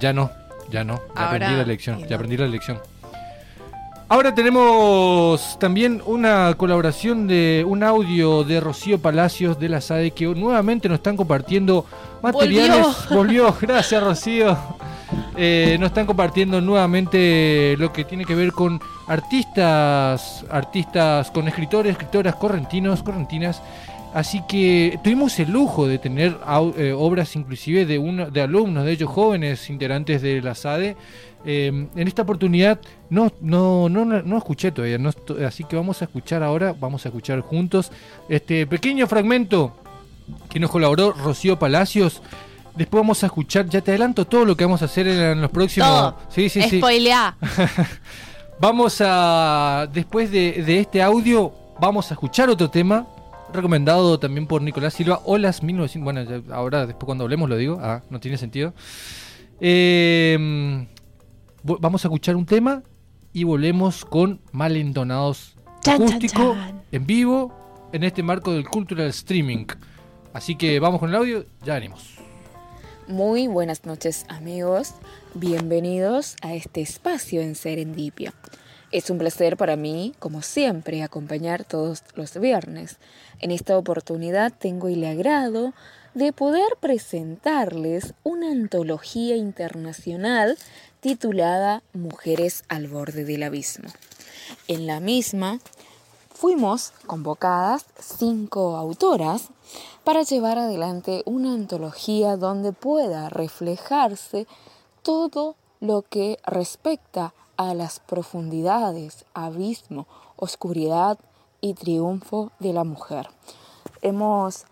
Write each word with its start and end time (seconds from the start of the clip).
Ya 0.00 0.12
no, 0.12 0.30
ya 0.70 0.84
no. 0.84 1.00
Ya 1.16 1.26
aprendí 1.26 1.54
la 1.54 1.64
lección. 1.64 2.06
Ya 2.08 2.16
aprendí 2.16 2.36
la 2.36 2.46
lección. 2.46 2.78
Ahora 4.08 4.34
tenemos 4.34 5.58
también 5.58 6.02
una 6.04 6.54
colaboración 6.58 7.26
de 7.26 7.64
un 7.66 7.82
audio 7.82 8.44
de 8.44 8.60
Rocío 8.60 9.00
Palacios 9.00 9.58
de 9.58 9.70
la 9.70 9.80
SADE 9.80 10.10
que 10.10 10.26
nuevamente 10.26 10.88
nos 10.88 10.98
están 10.98 11.16
compartiendo 11.16 11.86
materiales. 12.22 12.86
Volvió, 13.10 13.56
gracias 13.60 14.02
Rocío. 14.02 14.56
Eh, 15.36 15.76
nos 15.80 15.88
están 15.88 16.06
compartiendo 16.06 16.60
nuevamente 16.60 17.76
lo 17.78 17.92
que 17.92 18.04
tiene 18.04 18.24
que 18.24 18.34
ver 18.34 18.52
con 18.52 18.80
artistas, 19.06 20.44
artistas, 20.50 21.30
con 21.30 21.48
escritores, 21.48 21.92
escritoras 21.92 22.34
correntinos, 22.36 23.02
correntinas. 23.02 23.62
Así 24.14 24.42
que 24.46 24.98
tuvimos 25.02 25.38
el 25.40 25.50
lujo 25.50 25.88
de 25.88 25.98
tener 25.98 26.38
eh, 26.78 26.94
obras 26.96 27.34
inclusive 27.34 27.84
de, 27.84 27.98
uno, 27.98 28.30
de 28.30 28.40
alumnos, 28.40 28.84
de 28.84 28.92
ellos 28.92 29.10
jóvenes, 29.10 29.68
integrantes 29.68 30.22
de 30.22 30.40
la 30.40 30.54
SADE. 30.54 30.96
Em, 31.44 31.88
en 31.94 32.08
esta 32.08 32.22
oportunidad 32.22 32.78
no, 33.10 33.32
no, 33.40 33.88
no, 33.88 34.04
no 34.04 34.38
escuché 34.38 34.70
todavía, 34.72 34.98
así 35.46 35.64
que 35.64 35.76
vamos 35.76 36.00
a 36.00 36.06
escuchar 36.06 36.42
ahora, 36.42 36.74
vamos 36.78 37.04
a 37.04 37.08
escuchar 37.10 37.40
juntos 37.40 37.92
este 38.30 38.66
pequeño 38.66 39.06
fragmento 39.06 39.76
que 40.48 40.58
nos 40.60 40.70
colaboró 40.70 41.12
Rocío 41.12 41.58
Palacios. 41.58 42.22
Después 42.76 43.02
vamos 43.02 43.22
a 43.22 43.26
escuchar, 43.26 43.68
ya 43.68 43.80
te 43.80 43.90
adelanto 43.90 44.24
todo 44.24 44.44
lo 44.44 44.56
que 44.56 44.64
vamos 44.64 44.82
a 44.82 44.86
hacer 44.86 45.06
en 45.06 45.40
los 45.40 45.50
próximos. 45.50 45.88
Todo. 45.88 46.16
Sí, 46.28 46.48
sí, 46.48 46.62
sí. 46.62 46.80
vamos 48.60 49.00
a, 49.00 49.88
después 49.92 50.30
de, 50.30 50.78
este 50.78 51.02
audio, 51.02 51.52
vamos 51.80 52.10
a 52.10 52.14
escuchar 52.14 52.48
otro 52.48 52.70
tema 52.70 53.06
recomendado 53.54 54.18
también 54.18 54.46
por 54.46 54.62
Nicolás 54.62 54.94
Silva. 54.94 55.20
Olas 55.24 55.62
1900. 55.62 56.04
Bueno, 56.04 56.44
ahora 56.52 56.86
después 56.86 57.06
cuando 57.06 57.24
hablemos 57.24 57.48
lo 57.48 57.56
digo. 57.56 57.78
Ah, 57.80 58.02
no 58.10 58.20
tiene 58.20 58.36
sentido. 58.36 58.74
Eh, 59.60 60.86
vamos 61.62 62.04
a 62.04 62.08
escuchar 62.08 62.36
un 62.36 62.44
tema 62.46 62.82
y 63.32 63.44
volvemos 63.44 64.04
con 64.04 64.40
malentonados 64.52 65.56
acústico 65.86 66.56
en 66.92 67.06
vivo 67.06 67.88
en 67.92 68.04
este 68.04 68.22
marco 68.22 68.52
del 68.52 68.68
cultural 68.68 69.08
streaming. 69.08 69.66
Así 70.32 70.56
que 70.56 70.80
vamos 70.80 71.00
con 71.00 71.10
el 71.10 71.16
audio, 71.16 71.44
ya 71.64 71.74
venimos. 71.74 72.14
Muy 73.06 73.46
buenas 73.46 73.84
noches 73.84 74.24
amigos, 74.28 74.94
bienvenidos 75.34 76.36
a 76.42 76.54
este 76.54 76.80
espacio 76.80 77.42
en 77.42 77.54
Serendipia. 77.54 78.32
Es 78.94 79.10
un 79.10 79.18
placer 79.18 79.56
para 79.56 79.74
mí, 79.74 80.14
como 80.20 80.40
siempre, 80.40 81.02
acompañar 81.02 81.64
todos 81.64 82.04
los 82.14 82.38
viernes. 82.38 82.98
En 83.40 83.50
esta 83.50 83.76
oportunidad 83.76 84.52
tengo 84.56 84.86
el 84.86 85.04
agrado 85.04 85.72
de 86.14 86.32
poder 86.32 86.76
presentarles 86.78 88.14
una 88.22 88.52
antología 88.52 89.34
internacional 89.34 90.56
titulada 91.00 91.82
Mujeres 91.92 92.62
al 92.68 92.86
borde 92.86 93.24
del 93.24 93.42
abismo. 93.42 93.88
En 94.68 94.86
la 94.86 95.00
misma 95.00 95.58
fuimos 96.32 96.92
convocadas 97.04 97.86
cinco 97.98 98.76
autoras 98.76 99.48
para 100.04 100.22
llevar 100.22 100.56
adelante 100.56 101.24
una 101.26 101.52
antología 101.52 102.36
donde 102.36 102.70
pueda 102.70 103.28
reflejarse 103.28 104.46
todo 105.02 105.56
lo 105.80 106.02
que 106.02 106.38
respecta 106.46 107.34
a 107.56 107.74
las 107.74 108.00
profundidades, 108.00 109.24
abismo, 109.34 110.06
oscuridad 110.36 111.18
y 111.60 111.74
triunfo 111.74 112.50
de 112.58 112.72
la 112.72 112.84
mujer. 112.84 113.28
Hemos 114.02 114.64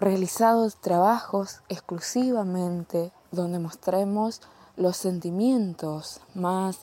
realizado 0.00 0.68
trabajos 0.80 1.60
exclusivamente 1.68 3.12
donde 3.30 3.58
mostremos 3.58 4.40
los 4.76 4.96
sentimientos 4.96 6.20
más 6.34 6.80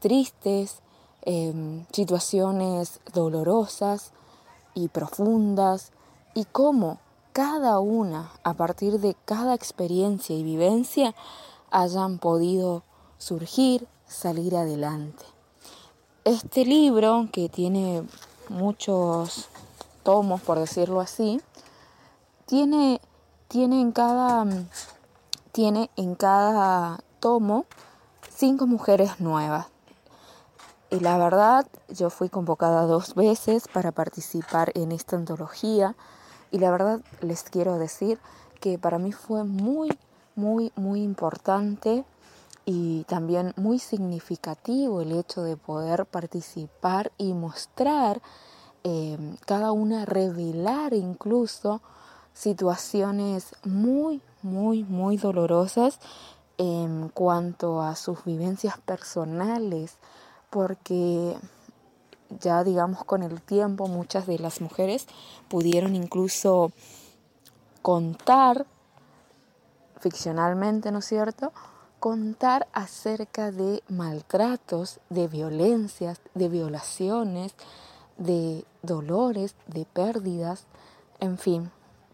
tristes, 0.00 0.80
em, 1.22 1.86
situaciones 1.92 3.00
dolorosas 3.12 4.12
y 4.74 4.88
profundas, 4.88 5.92
y 6.34 6.44
cómo 6.44 6.98
cada 7.32 7.80
una, 7.80 8.30
a 8.44 8.54
partir 8.54 9.00
de 9.00 9.16
cada 9.24 9.54
experiencia 9.54 10.36
y 10.36 10.42
vivencia, 10.42 11.14
hayan 11.70 12.18
podido 12.18 12.82
surgir, 13.18 13.88
salir 14.08 14.56
adelante. 14.56 15.24
Este 16.24 16.64
libro, 16.64 17.28
que 17.32 17.48
tiene 17.48 18.02
muchos 18.48 19.48
tomos, 20.02 20.40
por 20.40 20.58
decirlo 20.58 21.00
así, 21.00 21.40
tiene, 22.46 23.00
tiene 23.48 23.80
en 23.80 23.92
cada 23.92 24.46
tiene 25.52 25.90
en 25.96 26.14
cada 26.14 27.00
tomo 27.20 27.66
cinco 28.32 28.66
mujeres 28.66 29.18
nuevas. 29.18 29.66
Y 30.90 31.00
la 31.00 31.18
verdad, 31.18 31.66
yo 31.88 32.10
fui 32.10 32.28
convocada 32.28 32.82
dos 32.82 33.14
veces 33.14 33.66
para 33.66 33.90
participar 33.92 34.70
en 34.74 34.92
esta 34.92 35.16
antología 35.16 35.96
y 36.50 36.60
la 36.60 36.70
verdad 36.70 37.00
les 37.20 37.42
quiero 37.42 37.76
decir 37.76 38.18
que 38.60 38.78
para 38.78 38.98
mí 38.98 39.12
fue 39.12 39.44
muy, 39.44 39.98
muy, 40.34 40.72
muy 40.76 41.02
importante 41.02 42.04
y 42.70 43.04
también 43.04 43.54
muy 43.56 43.78
significativo 43.78 45.00
el 45.00 45.12
hecho 45.12 45.40
de 45.40 45.56
poder 45.56 46.04
participar 46.04 47.10
y 47.16 47.32
mostrar 47.32 48.20
eh, 48.84 49.16
cada 49.46 49.72
una, 49.72 50.04
revelar 50.04 50.92
incluso 50.92 51.80
situaciones 52.34 53.54
muy, 53.64 54.20
muy, 54.42 54.84
muy 54.84 55.16
dolorosas 55.16 55.98
en 56.58 57.08
cuanto 57.08 57.80
a 57.80 57.96
sus 57.96 58.22
vivencias 58.26 58.76
personales, 58.76 59.96
porque 60.50 61.38
ya 62.38 62.64
digamos 62.64 63.02
con 63.02 63.22
el 63.22 63.40
tiempo 63.40 63.88
muchas 63.88 64.26
de 64.26 64.38
las 64.38 64.60
mujeres 64.60 65.06
pudieron 65.48 65.96
incluso 65.96 66.70
contar 67.80 68.66
ficcionalmente, 70.00 70.92
¿no 70.92 70.98
es 70.98 71.06
cierto? 71.06 71.50
Contar 72.00 72.68
acerca 72.72 73.50
de 73.50 73.82
maltratos, 73.88 75.00
de 75.10 75.26
violencias, 75.26 76.20
de 76.34 76.48
violaciones, 76.48 77.54
de 78.16 78.64
dolores, 78.82 79.56
de 79.66 79.84
pérdidas, 79.84 80.66
en 81.20 81.38
fin, 81.38 81.70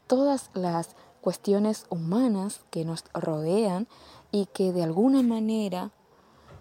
todas 0.06 0.50
las 0.55 0.91
cuestiones 1.21 1.87
humanas 1.91 2.61
que 2.71 2.84
nos 2.84 3.05
rodean 3.12 3.87
y 4.31 4.47
que 4.47 4.72
de 4.72 4.83
alguna 4.83 5.22
manera 5.22 5.91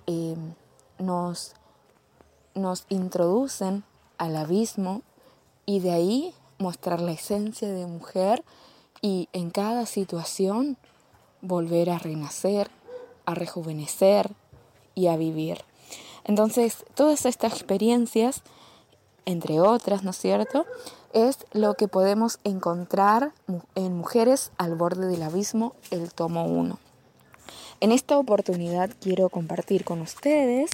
eh, 0.07 0.35
nos, 0.99 1.53
nos 2.55 2.85
introducen 2.89 3.83
al 4.17 4.35
abismo 4.35 5.01
y 5.65 5.79
de 5.79 5.91
ahí 5.91 6.35
mostrar 6.59 7.01
la 7.01 7.11
esencia 7.11 7.71
de 7.71 7.85
mujer 7.85 8.43
y 9.01 9.27
en 9.33 9.49
cada 9.49 9.85
situación 9.85 10.77
volver 11.41 11.89
a 11.89 11.99
renacer, 11.99 12.71
a 13.25 13.33
rejuvenecer 13.35 14.31
y 14.95 15.07
a 15.07 15.17
vivir. 15.17 15.63
Entonces, 16.23 16.85
todas 16.95 17.25
estas 17.25 17.53
experiencias, 17.53 18.43
entre 19.25 19.59
otras, 19.59 20.03
¿no 20.03 20.11
es 20.11 20.17
cierto?, 20.17 20.65
es 21.13 21.37
lo 21.51 21.75
que 21.75 21.87
podemos 21.87 22.39
encontrar 22.43 23.33
en 23.75 23.95
Mujeres 23.95 24.51
al 24.57 24.75
borde 24.75 25.07
del 25.07 25.21
abismo, 25.21 25.75
el 25.91 26.11
tomo 26.11 26.45
1. 26.45 26.79
En 27.81 27.91
esta 27.91 28.17
oportunidad 28.17 28.89
quiero 28.99 29.29
compartir 29.29 29.83
con 29.83 30.01
ustedes 30.01 30.71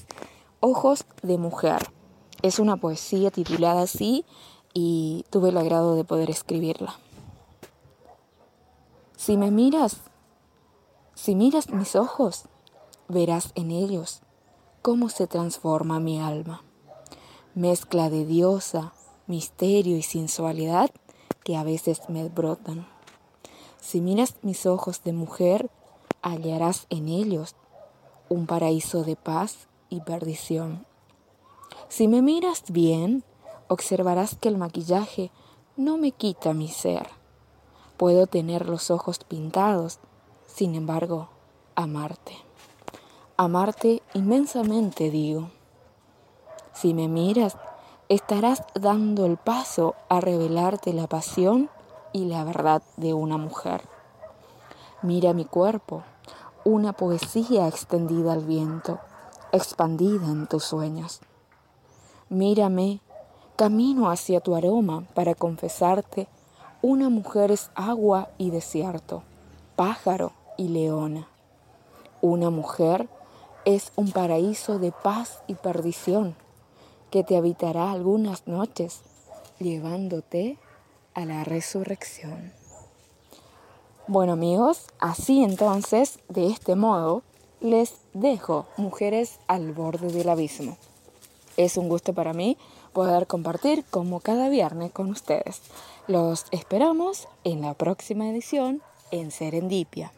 Ojos 0.61 1.05
de 1.23 1.37
Mujer. 1.37 1.89
Es 2.41 2.59
una 2.59 2.77
poesía 2.77 3.31
titulada 3.31 3.81
así 3.81 4.23
y 4.73 5.25
tuve 5.29 5.49
el 5.49 5.57
agrado 5.57 5.95
de 5.95 6.05
poder 6.05 6.29
escribirla. 6.29 6.95
Si 9.17 9.35
me 9.35 9.51
miras, 9.51 9.97
si 11.21 11.35
miras 11.35 11.69
mis 11.69 11.97
ojos, 11.97 12.45
verás 13.09 13.51
en 13.55 13.71
ellos 13.71 14.21
cómo 14.81 15.09
se 15.09 15.27
transforma 15.27 15.99
mi 15.99 16.21
alma. 16.21 16.63
Mezcla 17.55 18.09
de 18.09 18.25
diosa, 18.25 18.93
misterio 19.27 19.97
y 19.97 20.01
sensualidad 20.01 20.91
que 21.43 21.57
a 21.57 21.65
veces 21.65 22.03
me 22.07 22.29
brotan. 22.29 22.87
Si 23.81 23.99
miras 23.99 24.35
mis 24.43 24.65
ojos 24.65 25.03
de 25.03 25.11
mujer, 25.11 25.69
hallarás 26.21 26.87
en 26.89 27.09
ellos 27.09 27.53
un 28.29 28.47
paraíso 28.47 29.03
de 29.03 29.17
paz 29.17 29.67
y 29.89 29.99
perdición. 29.99 30.85
Si 31.89 32.07
me 32.07 32.21
miras 32.21 32.63
bien, 32.69 33.25
observarás 33.67 34.35
que 34.35 34.47
el 34.47 34.57
maquillaje 34.57 35.31
no 35.75 35.97
me 35.97 36.13
quita 36.13 36.53
mi 36.53 36.69
ser. 36.69 37.09
Puedo 37.97 38.25
tener 38.25 38.69
los 38.69 38.89
ojos 38.89 39.19
pintados, 39.19 39.99
sin 40.59 40.75
embargo, 40.75 41.29
amarte. 41.73 42.33
Amarte 43.37 44.03
inmensamente, 44.13 45.09
digo. 45.09 45.51
Si 46.73 46.93
me 46.93 47.07
miras, 47.07 47.55
estarás 48.09 48.63
dando 48.73 49.25
el 49.25 49.37
paso 49.37 49.95
a 50.09 50.19
revelarte 50.19 50.91
la 50.91 51.07
pasión 51.07 51.69
y 52.11 52.25
la 52.25 52.43
verdad 52.43 52.83
de 52.97 53.13
una 53.13 53.37
mujer. 53.37 53.83
Mira 55.01 55.31
mi 55.31 55.45
cuerpo, 55.45 56.03
una 56.65 56.91
poesía 56.91 57.65
extendida 57.69 58.33
al 58.33 58.43
viento, 58.43 58.99
expandida 59.53 60.25
en 60.25 60.45
tus 60.45 60.65
sueños. 60.65 61.21
Mírame, 62.27 62.99
camino 63.55 64.11
hacia 64.11 64.41
tu 64.41 64.55
aroma 64.55 65.05
para 65.13 65.35
confesarte, 65.35 66.27
una 66.81 67.07
mujer 67.07 67.49
es 67.49 67.71
agua 67.75 68.27
y 68.37 68.49
desierto, 68.49 69.23
pájaro 69.77 70.33
y 70.59 70.67
leona. 70.67 71.29
Una 72.21 72.49
mujer 72.49 73.07
es 73.63 73.93
un 73.95 74.11
paraíso 74.11 74.77
de 74.77 74.91
paz 74.91 75.39
y 75.47 75.55
perdición 75.55 76.35
que 77.11 77.23
te 77.23 77.37
habitará 77.37 77.91
algunas 77.91 78.45
noches 78.45 78.99
llevándote 79.57 80.57
a 81.13 81.25
la 81.25 81.45
resurrección. 81.45 82.51
Bueno 84.07 84.33
amigos, 84.33 84.87
así 84.99 85.43
entonces, 85.43 86.19
de 86.27 86.47
este 86.47 86.75
modo, 86.75 87.23
les 87.61 87.93
dejo 88.13 88.65
Mujeres 88.75 89.39
al 89.47 89.71
borde 89.71 90.11
del 90.11 90.27
abismo. 90.27 90.77
Es 91.55 91.77
un 91.77 91.87
gusto 91.87 92.13
para 92.13 92.33
mí 92.33 92.57
poder 92.91 93.27
compartir 93.27 93.85
como 93.89 94.19
cada 94.19 94.49
viernes 94.49 94.91
con 94.91 95.09
ustedes. 95.09 95.61
Los 96.07 96.45
esperamos 96.51 97.29
en 97.45 97.61
la 97.61 97.75
próxima 97.75 98.29
edición 98.29 98.81
en 99.11 99.31
Serendipia. 99.31 100.11